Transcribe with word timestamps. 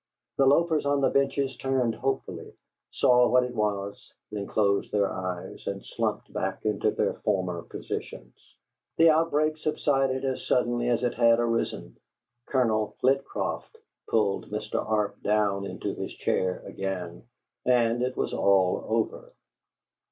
The 0.37 0.47
loafers 0.47 0.83
on 0.87 1.01
the 1.01 1.11
benches 1.11 1.55
turned 1.55 1.93
hopefully, 1.93 2.55
saw 2.89 3.27
what 3.27 3.43
it 3.43 3.53
was, 3.53 4.11
then 4.31 4.47
closed 4.47 4.91
their 4.91 5.13
eyes, 5.13 5.67
and 5.67 5.85
slumped 5.85 6.33
back 6.33 6.65
into 6.65 6.89
their 6.89 7.13
former 7.13 7.61
positions. 7.61 8.33
The 8.97 9.11
outbreak 9.11 9.57
subsided 9.57 10.25
as 10.25 10.43
suddenly 10.47 10.89
as 10.89 11.03
it 11.03 11.13
had 11.13 11.39
arisen: 11.39 11.97
Colonel 12.47 12.95
Flitcroft 12.99 13.77
pulled 14.09 14.49
Mr. 14.49 14.83
Arp 14.83 15.21
down 15.21 15.67
into 15.67 15.93
his 15.93 16.15
chair 16.15 16.63
again, 16.65 17.27
and 17.67 18.01
it 18.01 18.17
was 18.17 18.33
all 18.33 18.83
over. 18.87 19.33